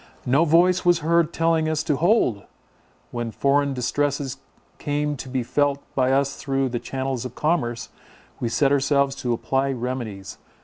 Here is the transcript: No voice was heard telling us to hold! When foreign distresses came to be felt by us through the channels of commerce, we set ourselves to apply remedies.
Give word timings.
No 0.25 0.45
voice 0.45 0.83
was 0.83 0.97
heard 1.05 1.31
telling 1.31 1.69
us 1.69 1.83
to 1.83 1.95
hold! 1.97 2.41
When 3.11 3.29
foreign 3.29 3.75
distresses 3.75 4.37
came 4.79 5.15
to 5.17 5.29
be 5.29 5.43
felt 5.43 5.79
by 5.93 6.11
us 6.11 6.37
through 6.37 6.69
the 6.69 6.79
channels 6.79 7.23
of 7.23 7.35
commerce, 7.35 7.89
we 8.39 8.49
set 8.49 8.71
ourselves 8.71 9.13
to 9.17 9.31
apply 9.31 9.71
remedies. 9.73 10.39